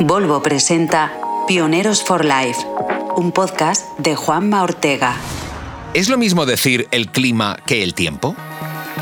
[0.00, 1.12] Volvo presenta
[1.46, 2.60] Pioneros for Life,
[3.16, 5.16] un podcast de Juanma Ortega.
[5.94, 8.36] ¿Es lo mismo decir el clima que el tiempo?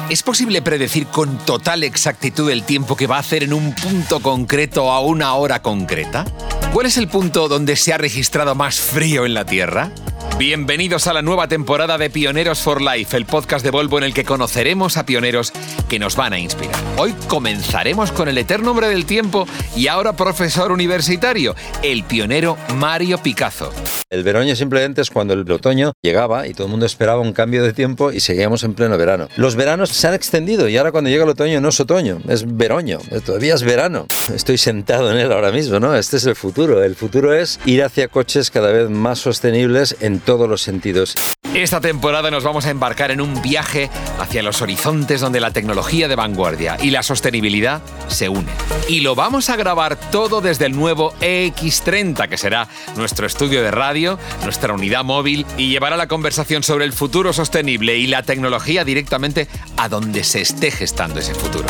[0.09, 4.21] ¿Es posible predecir con total exactitud el tiempo que va a hacer en un punto
[4.21, 6.25] concreto a una hora concreta?
[6.73, 9.91] ¿Cuál es el punto donde se ha registrado más frío en la Tierra?
[10.37, 14.13] Bienvenidos a la nueva temporada de Pioneros for Life, el podcast de Volvo en el
[14.13, 15.53] que conoceremos a pioneros
[15.89, 16.75] que nos van a inspirar.
[16.99, 23.19] Hoy comenzaremos con el eterno hombre del tiempo y ahora profesor universitario, el pionero Mario
[23.19, 23.73] Picazo.
[24.11, 27.63] El veroño simplemente es cuando el otoño llegaba y todo el mundo esperaba un cambio
[27.63, 29.29] de tiempo y seguíamos en pleno verano.
[29.37, 32.57] Los veranos se han extendido y ahora cuando llega el otoño no es otoño, es
[32.57, 34.07] veroño, todavía es verano.
[34.35, 35.95] Estoy sentado en él ahora mismo, ¿no?
[35.95, 36.83] Este es el futuro.
[36.83, 41.15] El futuro es ir hacia coches cada vez más sostenibles en todos los sentidos.
[41.55, 46.09] Esta temporada nos vamos a embarcar en un viaje hacia los horizontes donde la tecnología
[46.09, 48.53] de vanguardia y la sostenibilidad se unen.
[48.89, 53.71] Y lo vamos a grabar todo desde el nuevo EX30, que será nuestro estudio de
[53.71, 58.85] radio, nuestra unidad móvil y llevará la conversación sobre el futuro sostenible y la tecnología
[58.85, 59.47] directamente
[59.77, 61.67] a donde se esté gestando ese futuro.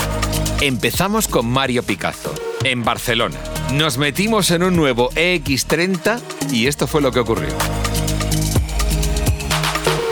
[0.62, 3.36] Empezamos con Mario Picazo, en Barcelona.
[3.72, 6.20] Nos metimos en un nuevo EX30
[6.52, 7.50] y esto fue lo que ocurrió.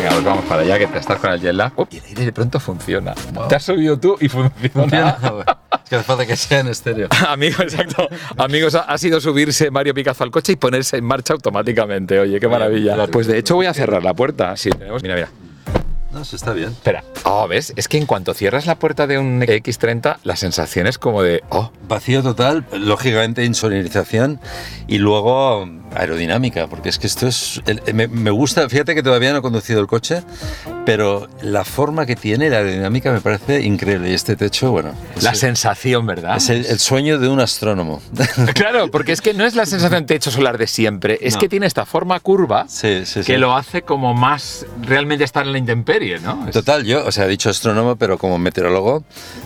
[0.02, 1.72] Venga, pues vamos para allá, que te estás con el jet lag.
[1.88, 3.14] y el aire de pronto funciona.
[3.48, 5.16] Te has subido tú y funciona.
[5.84, 7.08] es que hace falta que sea en estéreo.
[7.28, 8.08] Amigos, exacto.
[8.36, 12.18] Amigos, ha sido subirse Mario Picazo al coche y ponerse en marcha automáticamente.
[12.18, 13.06] Oye, qué maravilla.
[13.06, 14.56] Pues de hecho voy a cerrar la puerta.
[14.56, 15.02] Sí, tenemos...
[15.02, 15.28] Mira, mira.
[16.12, 16.70] No, eso está bien.
[16.70, 17.04] Espera.
[17.24, 17.72] Oh, ¿ves?
[17.76, 21.42] Es que en cuanto cierras la puerta de un X30, la sensación es como de...
[21.48, 21.70] Oh.
[21.88, 24.40] Vacío total, lógicamente insonorización
[24.86, 27.60] y luego aerodinámica, porque es que esto es...
[27.92, 30.22] me, me, gusta, fíjate que todavía no he conducido el coche,
[30.84, 34.10] pero la forma que tiene, la aerodinámica me parece increíble.
[34.10, 34.92] Y este techo, bueno...
[35.20, 36.36] La sensación, ¿verdad?
[36.36, 38.02] Es el, el, sueño de un astrónomo.
[38.54, 41.40] Claro, porque es que no es la sensación de techo solar de siempre, es no.
[41.40, 43.36] que tiene esta forma curva sí, sí, que sí.
[43.36, 46.48] lo hace como más realmente estar en la intemperie, ¿no?
[46.52, 49.04] Total, yo, o sea, he dicho astrónomo, pero como meteorólogo,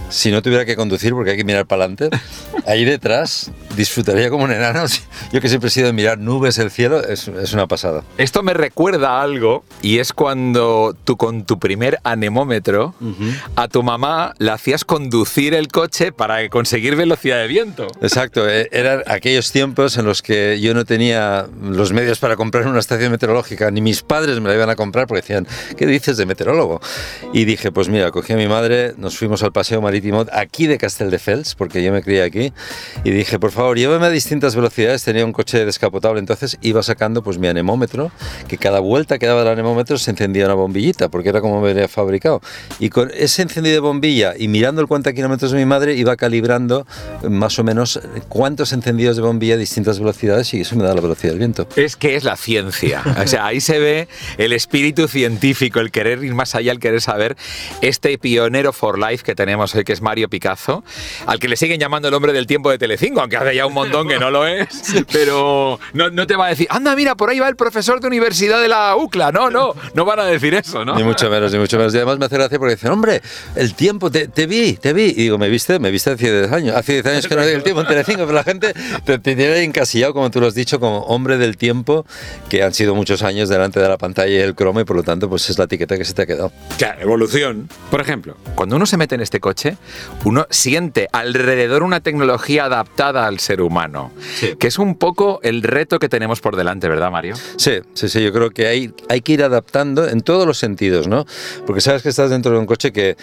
[0.09, 2.11] si no tuviera que conducir porque hay que mirar para adelante,
[2.67, 4.85] ahí detrás disfrutaría como un enano.
[5.33, 8.03] Yo que siempre he sido de mirar nubes, el cielo, es, es, una pasada.
[8.19, 13.41] Esto me recuerda a algo y es cuando tú con tu primer anemómetro uh -huh.
[13.57, 17.87] a tu mamá la hacías conducir el coche para conseguir velocidad de viento.
[18.01, 22.79] Exacto, eran aquellos tiempos en los que yo no tenía los medios para comprar una
[22.79, 25.47] estación meteorológica, ni mis padres me la iban a comprar porque decían,
[25.77, 26.81] ¿qué dices de meteorólogo?
[27.33, 30.79] Y dije, pues mira, cogí a mi madre, nos fuimos al paseo marítimo aquí de
[30.79, 32.53] Castelldefels, porque yo me crié aquí,
[33.05, 37.23] y dije, por favor, llévame a distintas velocidades, tenía un coche descapotable, entonces iba sacando
[37.23, 38.11] pues mi anemómetro,
[38.49, 41.69] que cada vuelta que daba el anemómetro se encendía una bombillita, porque era como me
[41.73, 42.41] venía fabricado.
[42.79, 46.17] Y con ese encendido de bombilla y mirando el cuenta kilómetros de mi madre, iba
[46.17, 46.87] calibrando
[47.29, 51.01] más o menos cuántos encendidos de bombilla a distintas velocidades y eso me da la
[51.01, 51.69] velocidad del viento.
[51.77, 53.03] Es que es la ciencia.
[53.23, 54.09] O sea, ahí se ve
[54.39, 57.37] el espíritu científico, el querer más allá, el querer saber.
[57.81, 60.85] Este pionero for life que tenemos hoy, que es Mario Picazo,
[61.27, 63.75] al que le siguen llamando el hombre del tiempo de Telecinco, aunque hace ya un
[63.75, 64.69] montón que no lo es,
[65.13, 68.07] pero no, no, te va a decir, anda, mira, por ahí va el profesor de
[68.07, 69.33] universidad de la UCLA.
[69.33, 70.95] No, no, no van a decir eso, ¿no?
[70.97, 71.95] Ni mucho menos, ni mucho menos.
[71.95, 73.23] Y además me hace gracia porque dicen, hombre,
[73.55, 75.07] el tiempo, te, te vi, te vi.
[75.07, 75.79] Y digo, ¿me viste?
[75.79, 76.77] Me viste hace 10 años.
[76.77, 78.75] Hace 10 años que no hay el tiempo en Telecinco, pero la gente
[79.05, 82.07] te, te tiene encasillado, como tú lo has dicho, como hombre del tiempo,
[82.49, 85.03] que han sido muchos años delante de la pantalla y el cromo, y por lo
[85.03, 86.53] tanto, pues es la etiqueta que se te ha quedado.
[86.79, 87.69] Claro, evolución.
[87.91, 89.77] Por ejemplo, cuando uno se mete en este coche,
[90.25, 94.55] uno siente alrededor una tecnología adaptada al ser humano, sí.
[94.59, 97.37] que es un poco el reto que tenemos por delante, ¿verdad, Mario?
[97.57, 101.09] Sí, sí, sí, yo creo que hay, hay que ir adaptando en todos los sentidos,
[101.09, 101.27] ¿no?
[101.67, 103.17] Porque sabes que estás dentro de un coche que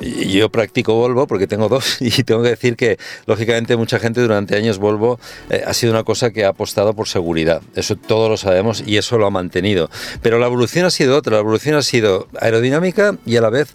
[0.00, 4.56] yo practico Volvo porque tengo dos y tengo que decir que lógicamente mucha gente durante
[4.56, 5.18] años Volvo
[5.50, 7.62] eh, ha sido una cosa que ha apostado por seguridad.
[7.74, 9.90] Eso todos lo sabemos y eso lo ha mantenido.
[10.22, 11.34] Pero la evolución ha sido otra.
[11.34, 13.74] La evolución ha sido aerodinámica y a la vez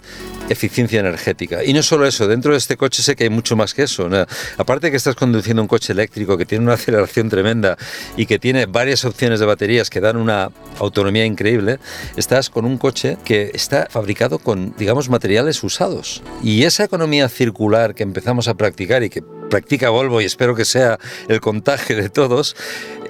[0.49, 1.63] eficiencia energética.
[1.63, 4.09] Y no solo eso, dentro de este coche sé que hay mucho más que eso.
[4.09, 4.25] ¿no?
[4.57, 7.77] Aparte de que estás conduciendo un coche eléctrico que tiene una aceleración tremenda
[8.17, 11.79] y que tiene varias opciones de baterías que dan una autonomía increíble,
[12.15, 16.21] estás con un coche que está fabricado con, digamos, materiales usados.
[16.43, 20.65] Y esa economía circular que empezamos a practicar y que practica Volvo y espero que
[20.65, 22.55] sea el contagio de todos,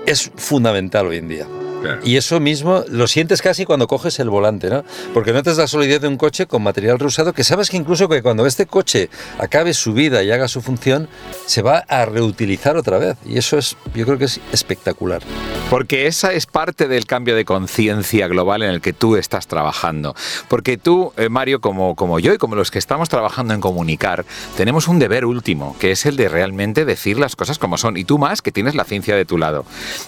[0.06, 1.63] es fundamental hoy en día.
[1.84, 2.02] Claro.
[2.06, 4.86] Y eso mismo lo sientes casi cuando coges el volante, ¿no?
[5.14, 8.22] Porque notas la solidez de un coche con material reusado que sabes que incluso que
[8.22, 11.10] cuando este coche acabe su vida y haga su función,
[11.46, 13.18] se va a reutilizar otra vez.
[13.26, 15.22] Y eso es, yo creo que es espectacular.
[15.70, 20.16] Porque esa es parte del cambio de conciencia global en el que tú estás trabajando.
[20.48, 24.26] Porque tú, eh, Mario, como, como yo y como los que estamos trabajando en comunicar,
[24.56, 27.98] tenemos un deber último, que es el de realmente decir las cosas como son.
[27.98, 29.66] Y tú más, que tienes la ciencia de tu lado.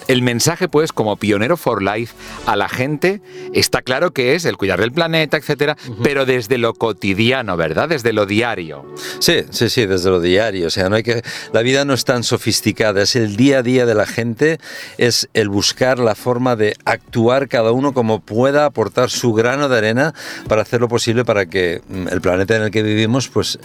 [0.08, 2.14] El mensaje, pues, como pionero for life
[2.46, 3.20] a la gente,
[3.52, 7.88] está claro que es el cuidar del planeta, etcétera, pero desde lo cotidiano, ¿verdad?
[7.88, 8.86] Desde lo diario.
[9.18, 10.68] Sí, sí, sí, desde lo diario.
[10.68, 11.22] O sea, no hay que.
[11.52, 14.58] La vida no es tan sofisticada, es el día a día de la gente,
[14.96, 19.78] es el buscar la forma de actuar cada uno como pueda aportar su grano de
[19.78, 20.14] arena
[20.46, 23.58] para hacer lo posible para que mm, el planeta en el que vivimos, pues,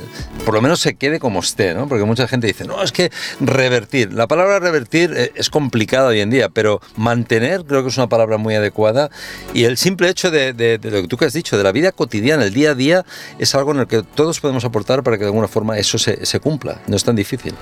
[0.44, 1.88] por lo menos se quede como esté, ¿no?
[1.88, 4.12] Porque mucha gente dice, no, es que revertir.
[4.12, 8.10] La palabra revertir eh, es complicada hoy en día, pero mantener creo que es una
[8.10, 9.10] palabra muy adecuada
[9.54, 12.54] y el simple hecho de, lo que tú has dicho, de la vida cotidiana, el
[12.54, 13.06] día a día,
[13.40, 16.40] es algo en el que todos podemos aportar para que de alguna forma eso se
[16.40, 16.82] cumpla.
[16.88, 17.54] No es tan difícil.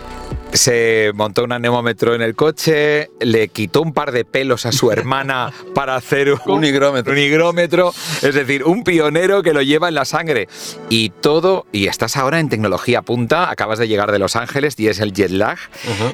[0.53, 4.91] Se montó un anemómetro en el coche, le quitó un par de pelos a su
[4.91, 7.13] hermana para hacer un, Un higrómetro.
[7.13, 7.93] un higrómetro,
[8.23, 10.47] es decir, un pionero que lo lleva en la sangre.
[10.89, 14.87] Y todo, y estás ahora en tecnología punta, acabas de llegar de Los Ángeles y
[14.87, 15.57] es el jet lag.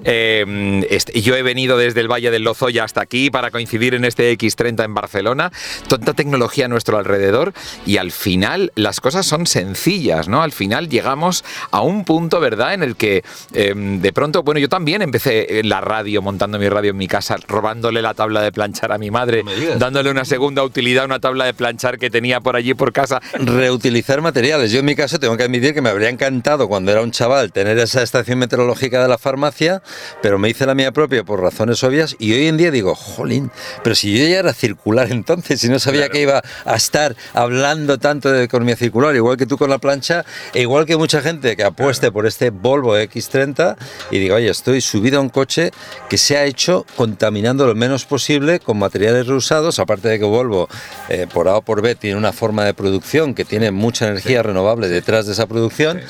[0.04, 4.04] Eh, este- yo he venido desde el Valle del Lozoya hasta aquí para coincidir en
[4.04, 5.52] este X30 en Barcelona.
[5.88, 7.54] Tanta tecnología a nuestro alrededor
[7.86, 10.44] y al final las cosas son sencillas, ¿no?
[10.44, 13.24] Al final llegamos a un punto, ¿verdad?, en el que
[13.54, 17.07] eh, de pronto, bueno, yo también empecé en la radio, montando mi radio en mi
[17.07, 21.06] casa, robándole la tabla de planchar a mi madre, No dándole una segunda utilidad a
[21.06, 23.22] una tabla de planchar que tenía por allí por casa.
[23.33, 24.72] Reutilizar materiales.
[24.72, 27.51] Yo en mi caso tengo que admitir que me habría encantado cuando era un chaval
[27.51, 29.81] tener esa estación meteorológica de la farmacia,
[30.22, 33.51] pero me hice la mía propia por razones obvias y hoy en día digo, jolín,
[33.83, 37.98] pero si yo ya era circular entonces y no sabía que iba a estar hablando
[38.00, 41.56] tanto de economía circular, igual que tú con la plancha, e igual que mucha gente
[41.56, 43.75] que apueste por este Volvo X30
[44.16, 45.72] y diga, oye, estoy subido a un coche
[46.10, 50.68] que se ha hecho contaminando lo menos posible con materiales reusados, aparte de que Volvo,
[51.10, 54.44] eh, por A o por B, tiene una forma de producción que tiene mucha energía
[54.44, 56.02] renovable detrás de esa producción.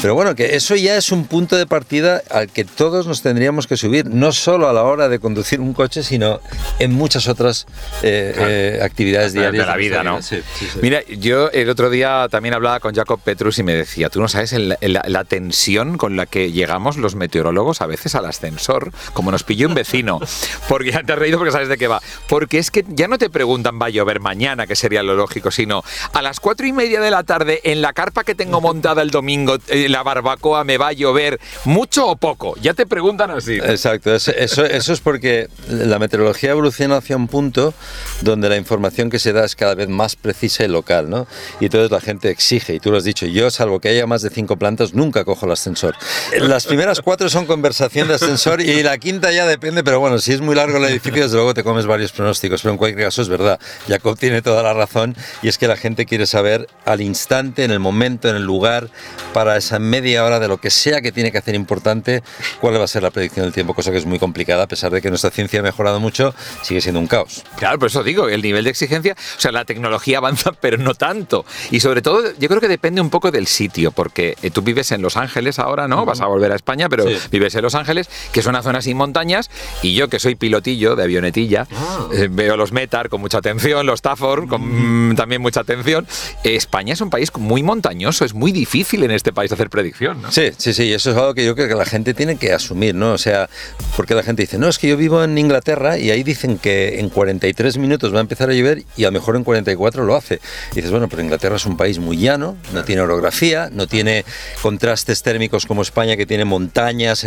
[0.00, 3.66] Pero bueno, que eso ya es un punto de partida al que todos nos tendríamos
[3.66, 6.40] que subir, no solo a la hora de conducir un coche, sino
[6.78, 7.66] en muchas otras
[8.02, 9.66] eh, eh, actividades de diarias.
[9.66, 10.20] la vida, ¿no?
[10.22, 10.78] Sí, sí, sí.
[10.82, 14.28] Mira, yo el otro día también hablaba con Jacob Petrus y me decía, tú no
[14.28, 17.44] sabes el- el- la tensión con la que llegamos los meteorólogos
[17.80, 20.20] a veces al ascensor, como nos pilló un vecino,
[20.68, 23.16] porque ya te has reído porque sabes de qué va, porque es que ya no
[23.18, 26.72] te preguntan va a llover mañana, que sería lo lógico, sino a las cuatro y
[26.72, 30.64] media de la tarde en la carpa que tengo montada el domingo, eh, la barbacoa
[30.64, 33.54] me va a llover, mucho o poco, ya te preguntan así.
[33.54, 37.74] Exacto, eso, eso, eso es porque la meteorología evoluciona hacia un punto
[38.20, 41.26] donde la información que se da es cada vez más precisa y local, ¿no?
[41.60, 44.22] Y entonces la gente exige, y tú lo has dicho, yo salvo que haya más
[44.22, 45.94] de cinco plantas, nunca cojo el ascensor.
[46.38, 50.32] Las primeras cuatro son conversación de ascensor y la quinta ya depende, pero bueno, si
[50.32, 53.22] es muy largo el edificio, desde luego te comes varios pronósticos, pero en cualquier caso
[53.22, 53.58] es verdad,
[53.88, 57.70] Jacob tiene toda la razón y es que la gente quiere saber al instante, en
[57.70, 58.88] el momento, en el lugar,
[59.32, 62.22] para esa media hora de lo que sea que tiene que hacer importante,
[62.60, 64.90] cuál va a ser la predicción del tiempo, cosa que es muy complicada, a pesar
[64.90, 67.44] de que nuestra ciencia ha mejorado mucho, sigue siendo un caos.
[67.56, 70.94] Claro, por eso digo, el nivel de exigencia, o sea, la tecnología avanza, pero no
[70.94, 71.44] tanto.
[71.70, 74.92] Y sobre todo, yo creo que depende un poco del sitio, porque eh, tú vives
[74.92, 76.04] en Los Ángeles ahora, ¿no?
[76.04, 77.16] Vas a volver a España, pero Sí.
[77.38, 79.50] Vives en Los Ángeles, que es una zona sin montañas,
[79.82, 81.66] y yo que soy pilotillo de avionetilla,
[82.12, 86.06] eh, veo los Metar con mucha atención, los Tafor con mm, también mucha atención.
[86.42, 90.32] España es un país muy montañoso, es muy difícil en este país hacer predicción, ¿no?
[90.32, 92.94] Sí, sí, sí, eso es algo que yo creo que la gente tiene que asumir,
[92.94, 93.12] ¿no?
[93.12, 93.48] O sea,
[93.96, 97.00] porque la gente dice, no, es que yo vivo en Inglaterra y ahí dicen que
[97.00, 100.14] en 43 minutos va a empezar a llover y a lo mejor en 44 lo
[100.14, 100.40] hace.
[100.72, 104.24] Y dices, bueno, pero Inglaterra es un país muy llano, no tiene orografía, no tiene
[104.62, 107.23] contrastes térmicos como España, que tiene montañas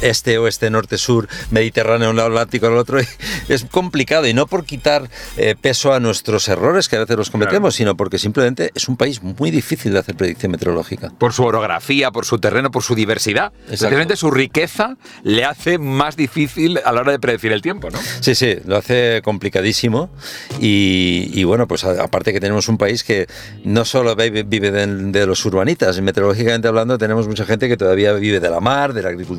[0.00, 2.98] este, oeste, norte, sur, Mediterráneo, un lado Atlántico, al otro.
[3.48, 7.30] Es complicado y no por quitar eh, peso a nuestros errores, que a veces los
[7.30, 11.12] cometemos, sino porque simplemente es un país muy difícil de hacer predicción meteorológica.
[11.18, 13.52] por su orografía, por su terreno, por su diversidad.
[13.70, 17.98] Especialmente su riqueza le hace más difícil a la hora de predecir el tiempo, ¿no?
[18.20, 20.10] Sí, sí, lo hace complicadísimo
[20.60, 23.26] y, y bueno, pues aparte que tenemos un país que
[23.64, 28.12] no solo vive, vive de, de los urbanitas, meteorológicamente hablando tenemos mucha gente que todavía
[28.12, 29.35] vive de la mar, de la agricultura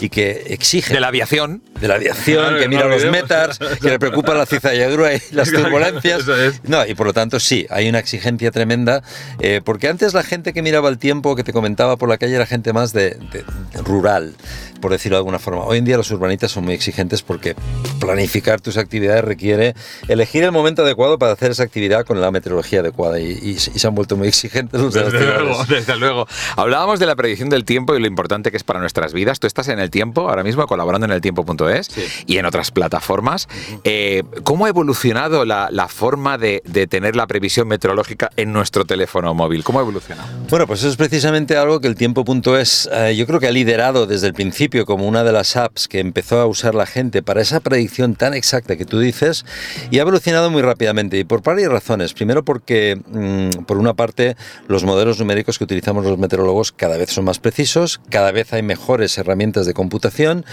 [0.00, 1.62] y que exige De la aviación.
[1.80, 3.22] de la aviación, Claro, que no mira los olvidemos.
[3.22, 6.26] metars, que le preocupa la cizalladura y las turbulencias.
[6.28, 6.60] Es.
[6.64, 9.02] No, y por lo tanto sí, hay una exigencia tremenda,
[9.40, 12.34] eh, porque antes la gente que miraba el tiempo, que te comentaba por la calle,
[12.36, 14.34] era gente más de, de- de rural.
[14.78, 15.64] Por decirlo de alguna forma.
[15.64, 17.54] Hoy en día los urbanitas son muy exigentes porque
[18.00, 19.74] planificar tus actividades requiere
[20.08, 23.94] elegir el momento adecuado para hacer esa actividad con la meteorología adecuada y, se han
[23.94, 26.26] vuelto muy exigentes los desde luego, desde luego.
[26.56, 29.40] Hablábamos de la predicción del tiempo y lo importante que es para nuestras vidas.
[29.40, 31.90] Tú estás en el tiempo ahora mismo colaborando en el tiempo.es
[32.26, 33.48] y en otras plataformas.
[33.84, 39.64] Eh, ¿Cómo ha evolucionado la, forma de, tener la previsión meteorológica en nuestro teléfono móvil?
[39.64, 40.28] ¿Cómo ha evolucionado?
[40.50, 44.06] Bueno, pues eso es precisamente algo que el tiempo.es eh, yo creo que ha liderado
[44.06, 47.40] desde el principio como una de las apps que empezó a usar la gente para
[47.40, 49.44] esa predicción tan exacta que tú dices
[49.90, 52.14] y ha evolucionado muy rápidamente y por varias razones.
[52.14, 57.10] Primero porque, mm, por una parte, los modelos numéricos que utilizamos los meteorólogos cada vez
[57.10, 60.44] son más precisos, cada vez hay mejores herramientas de computación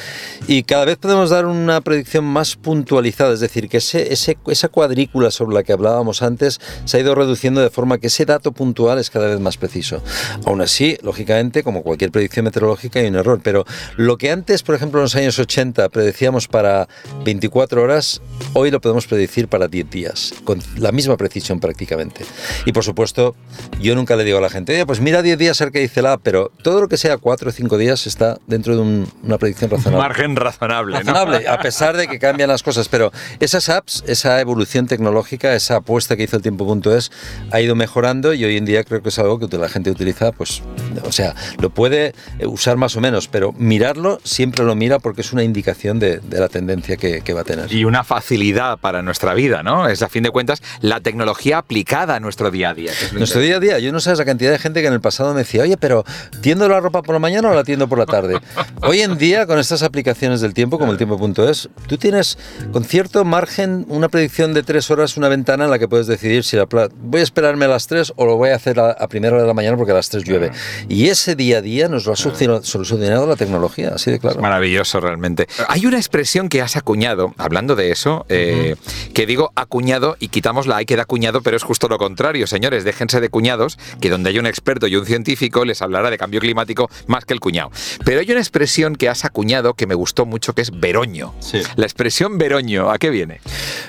[0.48, 5.32] y cada vez podemos dar una predicción más puntualizada, es decir, que ese, esa cuadrícula
[5.32, 9.00] sobre la que hablábamos antes se ha ido reduciendo de forma que ese dato puntual
[9.00, 10.04] es cada vez más preciso.
[10.46, 13.66] Aún así, lógicamente, como cualquier predicción meteorológica, hay un error, pero
[14.06, 16.88] lo que antes, por ejemplo, en los años 80 predecíamos para
[17.24, 18.22] 24 horas,
[18.54, 22.26] hoy lo podemos predecir para 10 días, con la misma precisión prácticamente.
[22.66, 23.36] Y por supuesto,
[23.80, 25.80] yo nunca le digo a la gente, Oye, pues mira 10 días a ver qué
[25.80, 29.38] dice la pero todo lo que sea 4 o 5 días está dentro de una
[29.38, 29.98] predicción razonable.
[29.98, 30.98] margen razonable.
[30.98, 35.78] Razonable, a pesar de que cambian las cosas, pero esas apps, esa evolución tecnológica, esa
[35.78, 37.12] apuesta que hizo el tiempo.es
[37.52, 40.32] ha ido mejorando y hoy en día creo que es algo que la gente utiliza,
[40.32, 40.62] pues,
[41.04, 42.14] o sea, lo puede
[42.46, 43.54] usar más o menos, pero
[43.94, 47.72] mirarlo siempre lo mira porque es una indicación de, la tendencia que, va a tener.
[47.72, 49.88] Y una facilidad para nuestra vida, ¿no?
[49.88, 52.92] Es a fin de cuentas la tecnología aplicada a nuestro día a día.
[53.14, 55.34] nuestro día a día, yo no sé la cantidad de gente que en el pasado
[55.34, 56.04] me decía, oye, pero
[56.42, 58.40] ¿tiendo la ropa por la mañana o la tiendo por la tarde?
[58.82, 62.38] Hoy en día, con estas aplicaciones del tiempo, como el tiempo.es, tú tienes
[62.72, 66.44] con cierto margen una predicción de tres horas, una ventana en la que puedes decidir
[66.44, 69.08] si la voy a esperarme a las tres o lo voy a hacer a, a
[69.08, 70.52] primera hora de la mañana porque a las tres llueve.
[70.90, 74.42] Y ese día a día nos lo ha solucionado la tecnología, así de claro.
[74.42, 75.48] maravilloso realmente.
[75.68, 78.76] Hay una expresión que has acuñado, hablando de eso, eh,
[79.14, 82.84] que digo acuñado y quitamos la hay queda acuñado, pero es justo lo contrario, señores,
[82.84, 86.40] déjense de cuñados, que donde hay un experto y un científico les hablará de cambio
[86.40, 87.72] climático más que el cuñado.
[88.06, 91.34] Pero hay una expresión que has acuñado que me gustó mucho, que es veroño.
[91.76, 93.40] La expresión veroño, ¿a qué viene?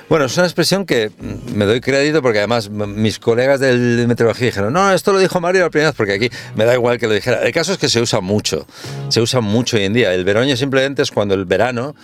[0.09, 1.11] Bueno, es una expresión que
[1.53, 5.63] me doy crédito porque además mis colegas de meteorología dijeron, no, esto lo dijo Mario
[5.63, 7.43] la primera vez, porque aquí me da igual que lo dijera.
[7.43, 8.67] El caso es que se usa mucho,
[9.09, 10.15] se usa mucho hoy en día.
[10.15, 11.95] El veroño simplemente es cuando el verano,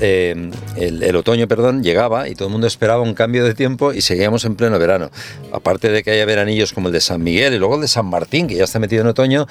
[0.00, 4.00] eh, el, otoño, perdón, llegaba y todo el mundo esperaba un cambio de tiempo y
[4.02, 5.10] seguíamos en pleno verano.
[5.52, 8.06] Aparte de que haya veranillos como el de San Miguel y luego el de San
[8.06, 9.46] Martín, que ya está metido en otoño,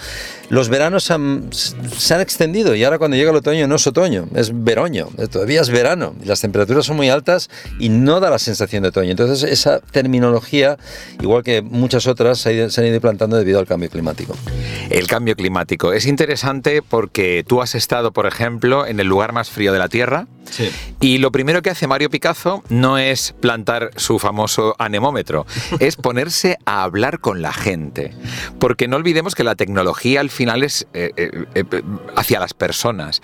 [0.49, 4.51] los veranos se han extendido y ahora cuando llega el otoño no es otoño, es
[4.53, 8.89] veroño, todavía es verano las temperaturas son muy altas y no da la sensación de
[8.89, 9.11] otoño.
[9.11, 10.77] Entonces esa terminología,
[11.21, 14.35] igual que muchas otras, se han ido implantando debido al cambio climático.
[14.89, 19.49] El cambio climático es interesante porque tú has estado, por ejemplo, en el lugar más
[19.49, 20.27] frío de la Tierra.
[21.01, 25.45] Y lo primero que hace Mario Picasso no es plantar su famoso anemómetro,
[25.79, 28.13] es ponerse a hablar con la gente.
[28.59, 31.63] Porque no olvidemos que la tecnología al final es eh, eh, eh,
[32.15, 33.21] hacia las personas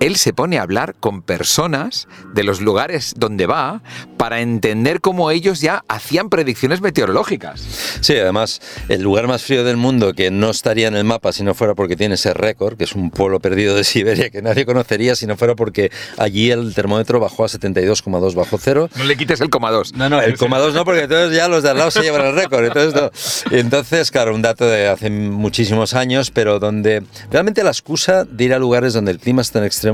[0.00, 3.82] él se pone a hablar con personas de los lugares donde va
[4.16, 7.60] para entender cómo ellos ya hacían predicciones meteorológicas.
[8.00, 11.42] Sí, además, el lugar más frío del mundo que no estaría en el mapa si
[11.42, 14.66] no fuera porque tiene ese récord, que es un pueblo perdido de Siberia que nadie
[14.66, 18.88] conocería si no fuera porque allí el termómetro bajó a 72,2 bajo cero.
[18.96, 19.94] No le quites el coma 2.
[19.94, 22.26] No, no, el coma 2 no, porque entonces ya los de al lado se llevan
[22.26, 22.64] el récord.
[22.64, 28.44] Entonces, entonces, claro, un dato de hace muchísimos años, pero donde realmente la excusa de
[28.44, 29.85] ir a lugares donde el clima está en extremo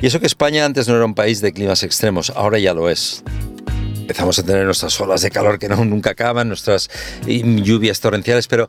[0.00, 2.88] y eso que España antes no era un país de climas extremos, ahora ya lo
[2.90, 3.22] es
[4.10, 6.90] empezamos a tener nuestras olas de calor que no, nunca acaban, nuestras
[7.26, 8.68] lluvias torrenciales, pero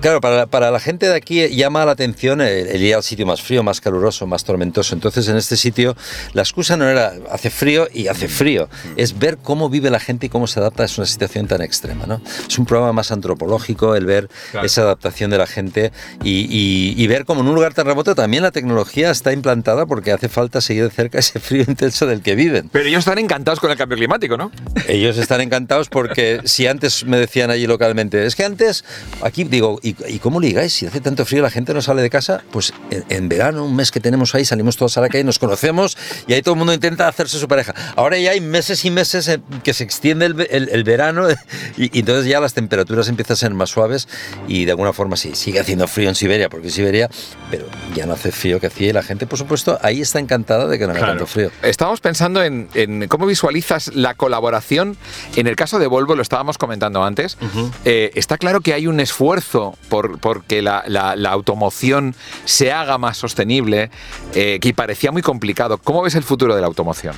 [0.00, 3.40] claro, para, para la gente de aquí llama la atención el, ir al sitio más
[3.40, 4.96] frío, más caluroso, más tormentoso.
[4.96, 5.96] Entonces en este sitio
[6.32, 10.26] la excusa no era hace frío y hace frío, es ver cómo vive la gente
[10.26, 12.06] y cómo se adapta a una situación tan extrema.
[12.06, 12.20] ¿no?
[12.48, 14.28] Es un programa más antropológico el ver
[14.64, 15.92] esa adaptación de la gente
[16.24, 20.10] y, y, ver cómo en un lugar tan remoto también la tecnología está implantada porque
[20.10, 22.68] hace falta seguir de cerca ese frío intenso del que viven.
[22.72, 24.50] Pero ellos están encantados con el cambio climático, ¿no?
[24.88, 28.84] Ellos están encantados porque si antes me decían allí localmente, es que antes,
[29.22, 30.72] aquí digo, ¿y, cómo ligáis?
[30.72, 32.72] Si hace tanto frío la gente no sale de casa, pues
[33.08, 36.32] en, verano, un mes que tenemos ahí, salimos todos a la calle, nos conocemos y
[36.32, 37.74] ahí todo el mundo intenta hacerse su pareja.
[37.96, 39.30] Ahora ya hay meses y meses
[39.62, 41.28] que se extiende el, verano
[41.76, 44.08] y, entonces ya las temperaturas empiezan a ser más suaves
[44.48, 47.10] y de alguna forma sí, sigue haciendo frío en Siberia, porque Siberia,
[47.50, 50.66] pero ya no hace frío que hacía y la gente, por supuesto, ahí está encantada
[50.66, 51.50] de que no haga tanto frío.
[51.62, 54.96] Estamos pensando en, en cómo visualizas la colaboración sensación,
[55.36, 57.36] en el caso de Volvo, lo estábamos comentando antes,
[57.84, 60.82] eh, está claro que hay un esfuerzo por, que la,
[61.30, 62.14] automoción
[62.44, 63.90] se haga más sostenible,
[64.34, 65.78] eh, que parecía muy complicado.
[65.78, 67.14] ¿Cómo ves el futuro de la automoción?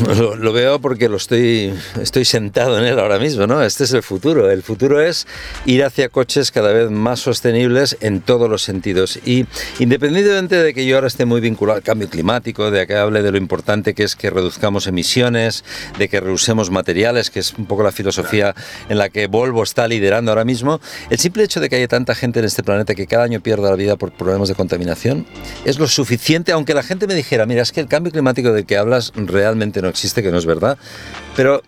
[0.00, 3.62] Lo, veo porque lo estoy, estoy sentado en él ahora mismo, ¿no?
[3.62, 4.50] Este es el futuro.
[4.50, 5.26] El futuro es
[5.66, 9.18] ir hacia coches cada vez más sostenibles en todos los sentidos.
[9.24, 9.46] Y
[9.78, 13.30] independientemente de que yo ahora esté muy vinculado al cambio climático, de que hable de
[13.30, 15.64] lo importante que es que reduzcamos emisiones,
[15.98, 18.54] de que reusemos materiales, que es un poco la filosofía
[18.88, 20.80] en la que Volvo está liderando ahora mismo,
[21.10, 23.70] el simple hecho de que haya tanta gente en este planeta que cada año pierda
[23.70, 25.26] la vida por problemas de contaminación
[25.64, 28.66] es lo suficiente, aunque la gente me dijera, mira, es que el cambio climático del
[28.66, 30.78] que hablas realmente no existe, que no es verdad,
[31.36, 31.62] pero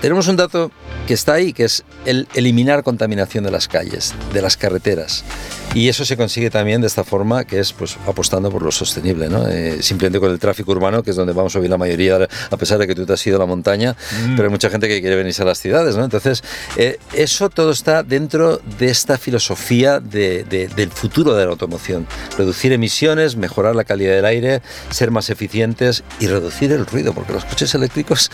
[0.00, 0.70] tenemos un dato
[1.06, 5.24] que está ahí, que es el eliminar contaminación de las calles, de las carreteras.
[5.72, 9.28] Y eso se consigue también de esta forma, que es pues apostando por lo sostenible,
[9.28, 9.46] ¿no?
[9.46, 12.56] Eh, simplemente con el tráfico urbano, que es donde vamos a vivir la mayoría, a
[12.56, 14.34] pesar de que tú te has ido a la montaña, mm.
[14.34, 16.02] pero hay mucha gente que quiere venirse a las ciudades, ¿no?
[16.02, 16.42] Entonces,
[16.76, 22.06] eh, eso todo está dentro de esta filosofía de, del futuro de la automoción.
[22.36, 27.32] Reducir emisiones, mejorar la calidad del aire, ser más eficientes y reducir el ruido, porque
[27.32, 28.30] los coches eléctricos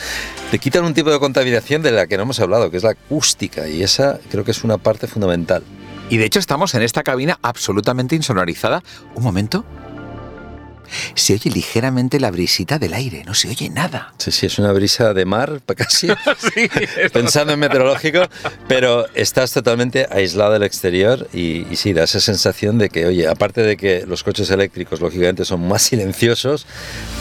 [0.50, 2.90] te quitan un tipo de contaminación de la que no hemos hablado, que es la
[2.90, 5.62] acústica, y esa creo que es una parte fundamental.
[6.08, 8.82] Y de hecho estamos en esta cabina absolutamente insonorizada.
[9.14, 9.64] Un momento
[11.14, 14.14] se oye ligeramente la brisita del aire, no se oye nada.
[14.18, 16.08] Sí, sí, es una brisa de mar, casi,
[17.12, 18.20] pensando en meteorológico,
[18.68, 23.26] pero estás totalmente aislado del exterior y, y, sí, da esa sensación de que, oye,
[23.26, 26.66] aparte de que los coches eléctricos, lógicamente, son más silenciosos,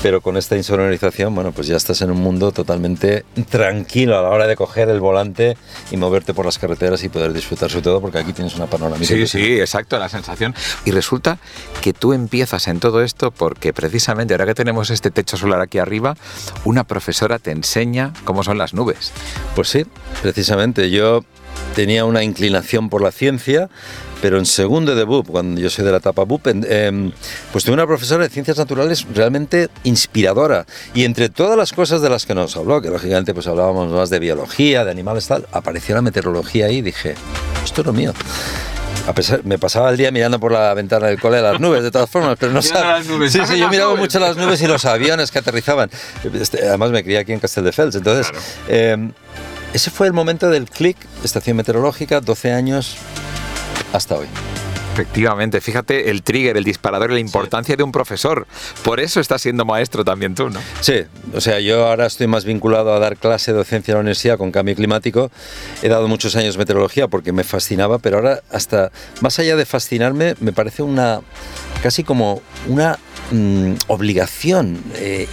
[0.06, 4.30] pero con esta insonorización, bueno, pues ya estás en un mundo totalmente tranquilo a la
[4.30, 5.58] hora de coger el volante
[5.90, 9.08] y moverte por las carreteras y poder disfrutar sobre todo, porque aquí tienes una panorámica.
[9.08, 10.54] Sí, sí, exacto, la sensación.
[10.86, 11.40] Y resulta
[11.82, 15.60] que tú empiezas en todo esto por que precisamente ahora que tenemos este techo solar
[15.60, 16.16] aquí arriba,
[16.66, 19.12] una profesora te enseña cómo son las nubes.
[19.56, 19.88] Pues sí,
[20.22, 20.92] precisamente.
[20.92, 21.26] Yo
[21.74, 23.70] tenía una inclinación por la ciencia,
[24.26, 27.12] pero en segundo de BUP, cuando yo soy de la etapa BUP, em,
[27.52, 30.66] pues tuve una profesora de ciencias naturales realmente inspiradora.
[30.96, 34.10] Y entre todas las cosas de las que nos habló, que lógicamente pues hablábamos más
[34.10, 37.14] de biología, de animales tal, apareció la meteorología ahí y dije,
[37.64, 38.14] esto es lo mío
[39.44, 42.36] me pasaba el día mirando por la ventana del cole las nubes, de todas formas,
[42.40, 43.04] pero no sabía.
[43.30, 45.92] Sí, sí, yo miraba mucho las nubes y los aviones que aterrizaban.
[46.34, 48.32] Este, además, me crié aquí en Castelldefels, entonces.
[48.68, 49.12] Em,
[49.74, 52.98] ese fue el momento del clic, estación meteorológica, 12 años
[53.96, 54.28] hasta hoy.
[54.96, 58.48] Efectivamente, fíjate el trigger, el disparador la importancia de un profesor.
[58.82, 60.62] Por eso estás siendo maestro también tú, ¿no?
[60.80, 61.02] Sí,
[61.34, 64.38] o sea, yo ahora estoy más vinculado a dar clase de docencia en la universidad
[64.38, 65.32] con cambio climático.
[65.82, 70.36] He dado muchos años meteorología porque me fascinaba, pero ahora hasta más allá de fascinarme,
[70.40, 71.20] me parece una
[71.84, 72.98] casi como una
[73.32, 75.28] mm, obligación eh,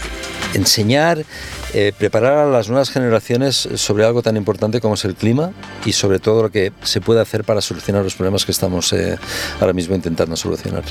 [0.54, 1.24] enseñar
[1.74, 5.52] eh, preparar a las nuevas generaciones sobre algo tan importante como es el clima
[5.86, 9.16] y sobre todo lo que se puede hacer para solucionar los problemas que estamos eh,
[9.58, 10.82] ahora mismo intentando solucionar.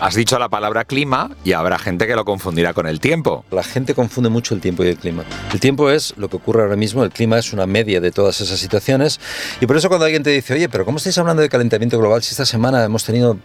[0.00, 3.44] Has dicho la palabra clima y habrá gente que lo confundirá con el tiempo.
[3.50, 5.24] La gente confunde mucho el tiempo y el clima.
[5.52, 8.40] El tiempo es lo que ocurre ahora mismo, el clima es una media de todas
[8.40, 9.20] esas situaciones
[9.60, 12.22] y por eso cuando alguien te dice, oye, pero ¿cómo estáis hablando de calentamiento global
[12.22, 13.36] si esta semana hemos tenido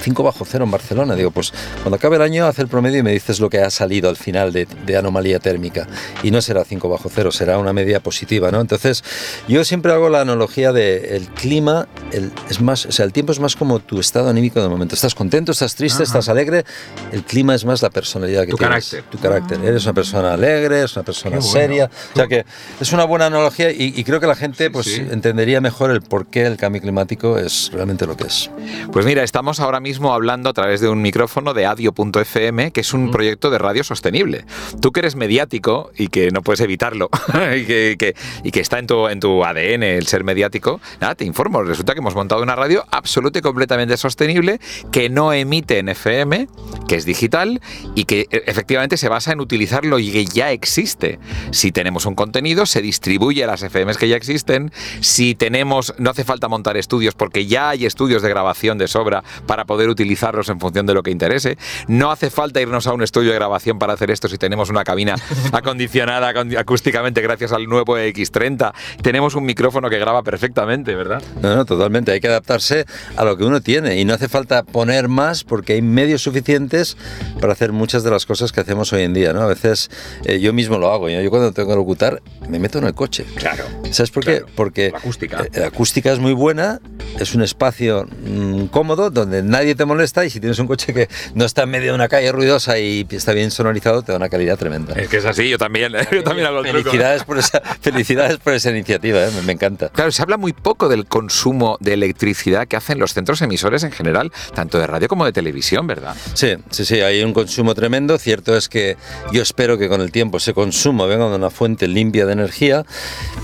[0.00, 1.16] 5 bajo cero en Barcelona?
[1.16, 3.70] Digo, pues cuando acabe el año hace el promedio y me dices lo que ha
[3.70, 5.88] salido al final de, de anomalía térmica
[6.22, 8.60] y no será 5 bajo cero, será una media positiva, ¿no?
[8.60, 9.04] Entonces,
[9.48, 13.32] yo siempre hago la analogía de el clima, el, es más, o sea, el tiempo
[13.32, 14.94] es más como tu estado anímico de momento.
[14.94, 16.64] Estás contento, estás triste, estás alegre.
[17.12, 18.90] El clima es más la personalidad que tu tienes.
[18.90, 19.10] Carácter.
[19.10, 19.64] Tu carácter.
[19.64, 21.90] Eres una persona alegre, es una persona seria.
[22.12, 22.44] O sea que
[22.80, 26.46] es una buena analogía y, creo que la gente pues entendería mejor el por qué
[26.46, 28.50] el cambio climático es realmente lo que es.
[28.92, 32.94] Pues mira, estamos ahora mismo hablando a través de un micrófono de adio.fm, que es
[32.94, 34.44] un proyecto de radio sostenible.
[34.80, 37.10] Tú que eres mediático y que no puedes evitarlo
[37.56, 41.24] y, que, y, que, está en tu, en tu ADN el ser mediático, nada, te
[41.24, 44.60] informo, resulta que hemos montado una radio absoluta y completamente sostenible
[44.90, 46.48] que no emite en FM,
[46.88, 47.60] que es digital
[47.94, 51.18] y que e, efectivamente se basa en utilizar lo que ya existe.
[51.50, 54.72] Si tenemos un contenido, se distribuye a las FMs que ya existen.
[55.00, 59.22] Si tenemos, no hace falta montar estudios porque ya hay estudios de grabación de sobra
[59.46, 61.58] para poder utilizarlos en función de lo que interese.
[61.88, 64.84] No hace falta irnos a un estudio de grabación para hacer esto si tenemos una
[64.84, 65.16] cabina
[65.52, 68.72] acondicionada acústicamente gracias al nuevo X30.
[69.02, 71.22] Tenemos un micrófono que graba perfectamente, ¿verdad?
[71.42, 72.12] No, no, totalmente.
[72.12, 75.74] Hay que adaptarse a lo que uno tiene y no hace falta poner más porque
[75.74, 76.96] hay medios suficientes
[77.40, 79.42] para hacer muchas de las cosas que hacemos hoy en día, ¿no?
[79.42, 79.90] A veces
[80.24, 81.08] eh, yo mismo lo hago.
[81.08, 83.24] Yo cuando tengo que locutar me meto en el coche.
[83.36, 83.64] Claro.
[83.90, 84.42] ¿Sabes por qué?
[84.54, 85.42] Porque la acústica.
[85.42, 86.80] Eh, la acústica es muy buena,
[87.18, 91.08] es un espacio mm, cómodo donde nadie te molesta y si tienes un coche que
[91.34, 94.28] no está en medio de una calle ruidosa y está bien sonorizado te da una
[94.28, 94.94] calidad tremenda.
[94.94, 96.78] Es que es así, yo también, yo también hago truco.
[96.90, 99.30] Felicidades por esa, felicidades por esa iniciativa, ¿eh?
[99.34, 99.88] me, me encanta.
[99.90, 103.92] Claro, se habla muy poco del consumo de electricidad que hacen los centros emisores en
[103.92, 106.14] general, tanto de radio como de televisión, ¿verdad?
[106.34, 108.18] Sí, sí, sí, hay un consumo tremendo.
[108.18, 108.96] Cierto es que
[109.32, 112.84] yo espero que con el tiempo ese consumo venga de una fuente limpia de energía,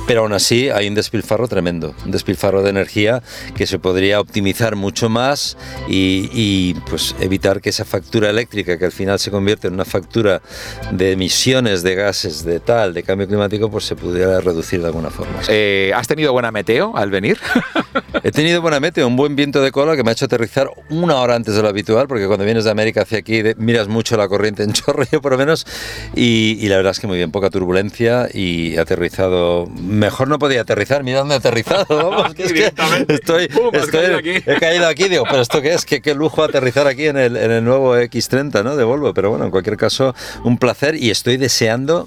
[0.06, 3.22] pero aún así hay un despilfarro tremendo, un despilfarro de energía
[3.54, 5.56] que se podría optimizar mucho más
[5.88, 9.84] y, y, pues evitar que esa factura eléctrica, que al final se convierte en una
[9.84, 10.42] factura
[10.90, 15.10] de emisiones de gases de tal, de cambio climático, pues se pudiera reducir de alguna
[15.10, 15.40] forma.
[15.48, 17.38] Eh, ¿Has tenido buena meteo al venir?
[18.22, 21.16] He tenido buena meteo, un buen viento de cola que me ha hecho aterrizar una
[21.16, 24.28] hora antes de lo habitual, porque cuando vienes de América hacia aquí miras mucho la
[24.28, 25.66] corriente en chorro, yo por lo menos,
[26.14, 29.66] y, y, la verdad es que muy bien, poca turbulencia y he aterrizado.
[29.66, 32.72] Mejor no podía aterrizar, mira dónde he aterrizado, vamos, que es que
[33.08, 34.30] estoy, Pum, has estoy caído aquí.
[34.46, 37.36] he caído aquí, digo, pero esto qué es, qué, qué lujo aterrizar aquí en el,
[37.36, 38.76] en el nuevo X30, ¿no?
[38.76, 42.06] De Volvo, pero bueno, en cualquier caso, un placer y estoy deseando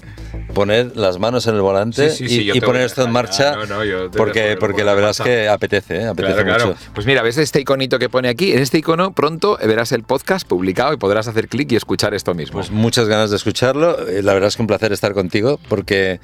[0.54, 3.56] poner las manos en el volante Sí, sí, sí, y, poner esto en marcha.
[3.56, 6.06] No, no, porque, porque por la verdad es que apetece, ¿eh?
[6.06, 6.66] apetece Claro, claro.
[6.68, 6.78] mucho.
[6.94, 8.52] Pues mira, ves este iconito que pone aquí.
[8.52, 12.34] En este icono pronto verás el podcast publicado y podrás hacer clic y escuchar esto
[12.34, 12.54] mismo.
[12.54, 14.06] Pues muchas ganas de escucharlo.
[14.08, 16.20] Eh, La verdad es que un placer estar contigo porque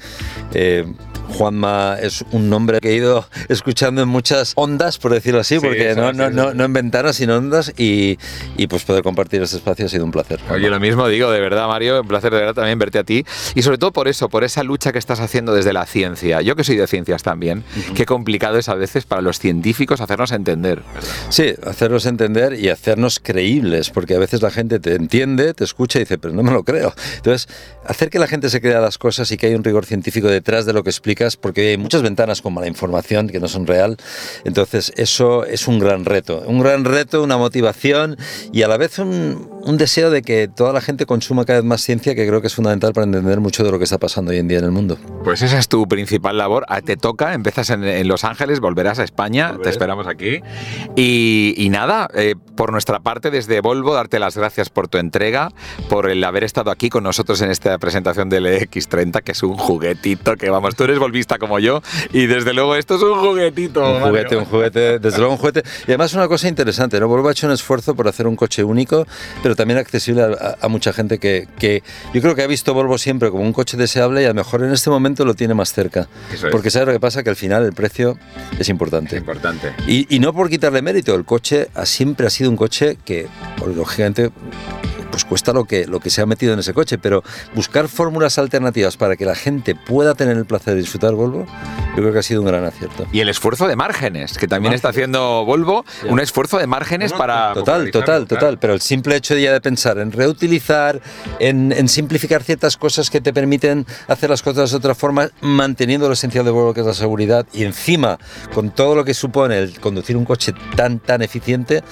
[0.55, 0.87] eh,
[1.33, 5.61] Juanma es un nombre que he ido escuchando en muchas ondas, por decirlo así, Sí,
[5.61, 8.19] porque no, no, no, no en ventanas, sino ondas y,
[8.57, 10.41] y pues poder compartir este espacio ha sido un placer.
[10.51, 13.25] Oye, lo mismo digo, de verdad, Mario, un placer de verdad también verte a ti.
[13.55, 16.41] Y sobre todo por eso, por esa lucha que estás haciendo desde la ciencia.
[16.43, 17.65] Yo que soy de ciencias también,
[17.95, 20.83] qué complicado es a veces para los científicos hacernos entender.
[20.95, 21.11] ¿verdad?
[21.29, 25.99] Sí, hacernos entender y hacernos creíbles, porque a veces la gente te entiende, te escucha
[25.99, 26.95] y dice, pero no me lo creo.
[27.17, 27.49] Entonces,
[27.87, 30.67] hacer que la gente se crea las cosas y que hay un rigor científico detrás
[30.67, 30.91] de lo que
[31.41, 33.97] porque hay muchas ventanas con mala información que no son real.
[34.45, 36.43] Entonces, eso es un gran reto.
[36.47, 38.17] Un gran reto, una motivación
[38.53, 41.65] y a la vez un, un deseo de que toda la gente consuma cada vez
[41.67, 44.31] más ciencia, que creo que es fundamental para entender mucho de lo que está pasando
[44.31, 44.99] hoy en día en el mundo.
[45.25, 46.65] Pues esa es tu principal labor.
[46.69, 50.41] Ah, Te toca, empiezas en, en Los Ángeles, volverás a España, te esperamos aquí.
[50.97, 55.51] Y, y nada, eh, por nuestra parte, desde Volvo, darte las gracias por tu entrega,
[55.89, 59.57] por el haber estado aquí con nosotros en esta presentación del X30, que es un
[59.57, 63.81] juguetito, que vamos, tú eres volvista como yo, y desde luego esto es un juguetito.
[63.81, 64.09] Un Mario.
[64.09, 65.63] juguete, un juguete, desde luego un juguete.
[65.87, 67.09] Y además una cosa interesante, ¿no?
[67.09, 69.07] Volvo ha hecho un esfuerzo por hacer un coche único,
[69.43, 71.83] pero también accesible a, a- a mucha gente que, que
[72.15, 74.63] yo creo que ha visto Volvo siempre como un coche deseable y a lo mejor
[74.63, 76.09] en este momento lo tiene más cerca.
[76.33, 76.53] Eso es.
[76.53, 78.19] Porque sabes lo que pasa, que al final el precio
[78.59, 79.17] es importante.
[79.17, 79.73] Importante.
[79.87, 83.27] Y, y no por quitarle mérito, el coche ha- siempre ha sido un coche que,
[83.75, 84.31] lógicamente,
[85.13, 87.23] pues cuesta lo que, lo que se ha metido en ese coche, pero
[87.55, 91.47] buscar fórmulas alternativas para que la gente pueda tener el placer de disfrutar Volvo,
[91.91, 93.07] yo creo que ha sido un gran acierto.
[93.13, 97.53] Y el esfuerzo de márgenes, que también está haciendo Volvo, un esfuerzo de márgenes para...
[97.53, 98.27] Total, total, claro.
[98.27, 98.59] total.
[98.59, 101.01] Pero el simple hecho ya de pensar en reutilizar,
[101.39, 106.09] en, en simplificar ciertas cosas que te permiten hacer las cosas de otra forma, manteniendo
[106.09, 108.19] lo esencial de Volvo, que es la seguridad, y encima,
[108.55, 111.83] con todo lo que supone el conducir un coche tan, tan eficiente,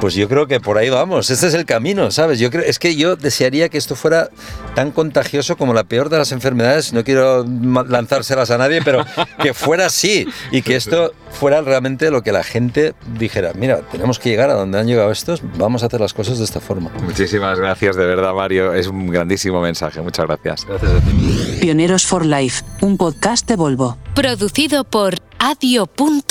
[0.00, 1.30] pues yo creo que por ahí vamos.
[1.30, 2.38] Este es el camino, ¿sabes?
[2.38, 4.30] Yo creo, es que yo desearía que esto fuera
[4.74, 6.92] tan contagioso como la peor de las enfermedades.
[6.92, 7.44] No quiero
[7.88, 9.04] lanzárselas a nadie, pero
[9.42, 13.52] que fuera así y que esto fuera realmente lo que la gente dijera.
[13.54, 15.40] Mira, tenemos que llegar a donde han llegado estos.
[15.56, 16.90] Vamos a hacer las cosas de esta forma.
[17.02, 18.74] Muchísimas gracias, de verdad, Mario.
[18.74, 20.00] Es un grandísimo mensaje.
[20.00, 20.66] Muchas gracias.
[20.66, 21.58] Gracias a ti.
[21.60, 23.96] Pioneros for Life, un podcast de Volvo.
[24.14, 26.26] Producido por adio.fm